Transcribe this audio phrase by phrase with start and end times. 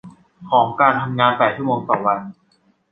[0.49, 2.19] ของการทำงานแปดชั่วโมงต่อวัน